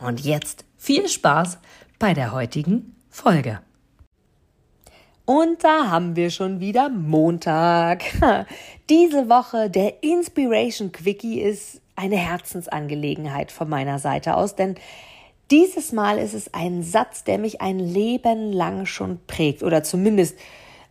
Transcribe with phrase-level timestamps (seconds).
[0.00, 1.58] Und jetzt viel Spaß
[1.98, 3.60] bei der heutigen Folge.
[5.26, 8.02] Und da haben wir schon wieder Montag.
[8.90, 14.74] Diese Woche der Inspiration Quickie ist eine Herzensangelegenheit von meiner Seite aus, denn
[15.50, 20.38] dieses Mal ist es ein Satz, der mich ein Leben lang schon prägt oder zumindest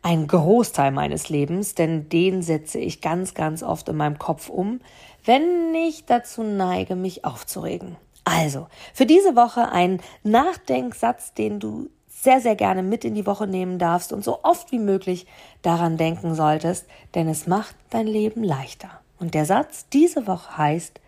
[0.01, 4.81] ein Großteil meines Lebens, denn den setze ich ganz, ganz oft in meinem Kopf um,
[5.26, 7.95] wenn ich dazu neige, mich aufzuregen.
[8.29, 13.47] Also, für diese Woche ein Nachdenksatz, den du sehr, sehr gerne mit in die Woche
[13.47, 15.26] nehmen darfst und so oft wie möglich
[15.63, 18.91] daran denken solltest, denn es macht dein Leben leichter.
[19.17, 20.99] Und der Satz diese Woche heißt,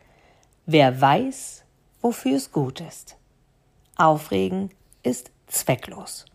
[0.66, 1.64] wer weiß,
[2.02, 3.18] wofür es gut ist.
[3.98, 4.72] Aufregen
[5.04, 6.26] ist zwecklos.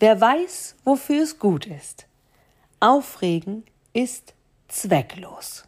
[0.00, 2.06] Wer weiß, wofür es gut ist.
[2.78, 4.34] Aufregen ist
[4.68, 5.67] zwecklos.